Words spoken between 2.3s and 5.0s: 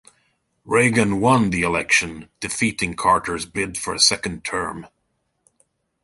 defeating Carter's bid for a second term.